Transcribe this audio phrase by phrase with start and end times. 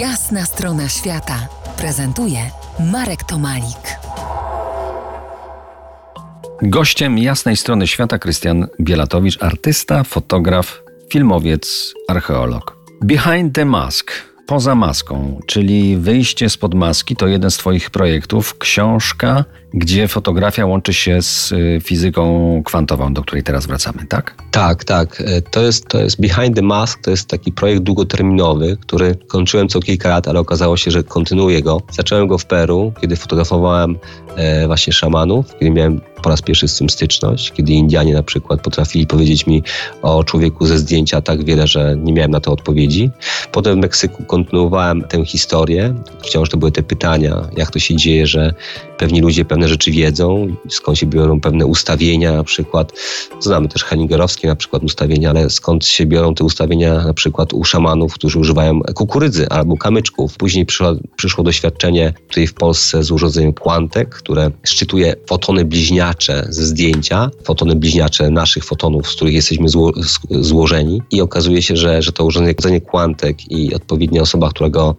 [0.00, 2.38] Jasna strona świata prezentuje
[2.92, 3.98] Marek Tomalik.
[6.62, 10.82] Gościem jasnej strony świata Krystian Bielatowicz, artysta, fotograf,
[11.12, 12.76] filmowiec, archeolog.
[13.02, 14.12] Behind the Mask,
[14.46, 19.44] poza maską, czyli wyjście spod maski, to jeden z Twoich projektów, książka,
[19.76, 24.34] gdzie fotografia łączy się z y, fizyką kwantową, do której teraz wracamy, tak?
[24.50, 25.22] Tak, tak.
[25.26, 29.68] E, to jest, to jest Behind the Mask, to jest taki projekt długoterminowy, który kończyłem
[29.68, 31.82] co kilka lat, ale okazało się, że kontynuuję go.
[31.92, 33.98] Zacząłem go w Peru, kiedy fotografowałem
[34.36, 38.60] e, właśnie szamanów, kiedy miałem po raz pierwszy z tym styczność, kiedy Indianie na przykład
[38.60, 39.62] potrafili powiedzieć mi
[40.02, 43.10] o człowieku ze zdjęcia tak wiele, że nie miałem na to odpowiedzi.
[43.52, 45.94] Potem w Meksyku kontynuowałem tę historię.
[46.22, 48.54] Wciąż to były te pytania, jak to się dzieje, że
[48.98, 52.92] pewni ludzie pewne rzeczy wiedzą, skąd się biorą pewne ustawienia na przykład.
[53.40, 57.64] Znamy też Hellingerowskie na przykład ustawienia, ale skąd się biorą te ustawienia na przykład u
[57.64, 60.36] szamanów, którzy używają kukurydzy albo kamyczków.
[60.36, 66.66] Później przyszło, przyszło doświadczenie tutaj w Polsce z urządzeniem Quantek, które szczytuje fotony bliźniacze ze
[66.66, 69.92] zdjęcia, fotony bliźniacze naszych fotonów, z których jesteśmy zło,
[70.30, 74.96] złożeni i okazuje się, że, że to urządzenie Quantek i odpowiednia osoba, która go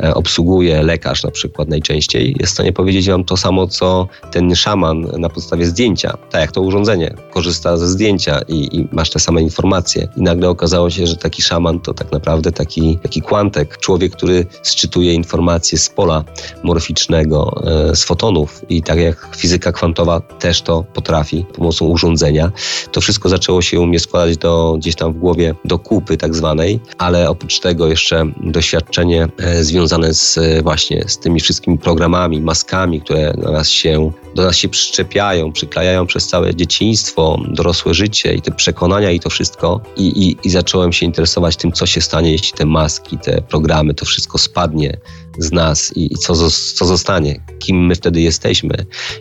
[0.00, 4.54] e, obsługuje, lekarz na przykład najczęściej, jest w stanie powiedzieć wam to samo, co ten
[4.54, 6.18] szaman na podstawie zdjęcia.
[6.30, 10.08] Tak jak to urządzenie korzysta ze zdjęcia i, i masz te same informacje.
[10.16, 14.46] I nagle okazało się, że taki szaman to tak naprawdę taki, taki kwantek, człowiek, który
[14.62, 16.24] sczytuje informacje z pola
[16.62, 18.64] morficznego, e, z fotonów.
[18.68, 22.52] I tak jak fizyka kwantowa też to potrafi pomocą urządzenia.
[22.92, 26.34] To wszystko zaczęło się u mnie składać do, gdzieś tam w głowie do kupy tak
[26.34, 33.00] zwanej, ale oprócz tego jeszcze doświadczenie e, związane z właśnie z tymi wszystkimi programami, maskami,
[33.00, 38.42] które na nas się, do nas się przyczepiają, przyklejają przez całe dzieciństwo, dorosłe życie i
[38.42, 39.80] te przekonania i to wszystko.
[39.96, 43.94] I, i, i zacząłem się interesować tym, co się stanie, jeśli te maski, te programy,
[43.94, 44.96] to wszystko spadnie
[45.38, 48.74] z nas i, i co, co zostanie, kim my wtedy jesteśmy.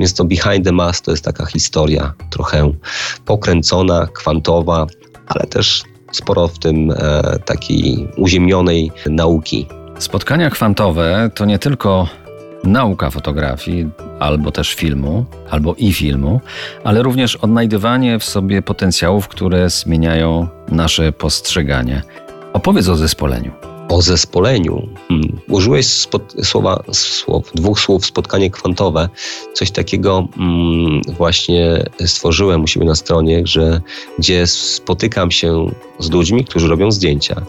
[0.00, 2.72] Więc to Behind the Mask to jest taka historia trochę
[3.24, 4.86] pokręcona, kwantowa,
[5.26, 5.82] ale też
[6.12, 9.66] sporo w tym e, takiej uziemnionej nauki.
[9.98, 12.08] Spotkania kwantowe to nie tylko
[12.68, 13.88] nauka fotografii,
[14.20, 16.40] albo też filmu, albo i filmu,
[16.84, 22.02] ale również odnajdywanie w sobie potencjałów, które zmieniają nasze postrzeganie.
[22.52, 23.52] Opowiedz o zespoleniu.
[23.88, 24.88] O zespoleniu.
[25.08, 25.40] Hmm.
[25.48, 29.08] Użyłeś spod, słowa, słow, dwóch słów spotkanie kwantowe.
[29.54, 33.80] Coś takiego hmm, właśnie stworzyłem u siebie na stronie, że,
[34.18, 37.42] gdzie spotykam się z ludźmi, którzy robią zdjęcia.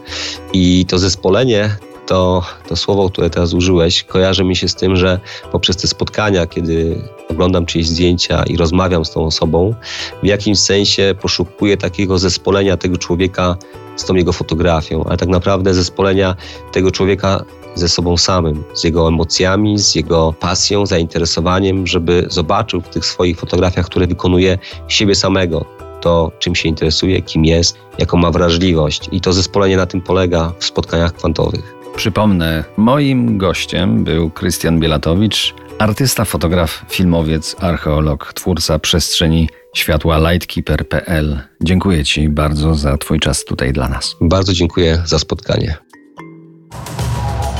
[0.52, 1.70] I to zespolenie
[2.10, 5.20] to, to słowo, które teraz użyłeś, kojarzy mi się z tym, że
[5.52, 9.74] poprzez te spotkania, kiedy oglądam czyjeś zdjęcia i rozmawiam z tą osobą,
[10.22, 13.56] w jakimś sensie poszukuję takiego zespolenia tego człowieka
[13.96, 16.36] z tą jego fotografią, ale tak naprawdę zespolenia
[16.72, 17.44] tego człowieka
[17.74, 23.38] ze sobą samym, z jego emocjami, z jego pasją, zainteresowaniem, żeby zobaczył w tych swoich
[23.38, 25.64] fotografiach, które wykonuje siebie samego,
[26.00, 29.08] to, czym się interesuje, kim jest, jaką ma wrażliwość.
[29.12, 31.79] I to zespolenie na tym polega w spotkaniach kwantowych.
[31.96, 41.40] Przypomnę, moim gościem był Krystian Bielatowicz, artysta, fotograf, filmowiec, archeolog, twórca przestrzeni światła lightkeeper.pl.
[41.62, 44.16] Dziękuję Ci bardzo za Twój czas tutaj dla nas.
[44.20, 45.76] Bardzo dziękuję za spotkanie.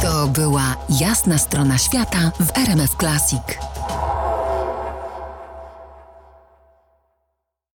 [0.03, 3.69] To była jasna strona świata w RMF Classic.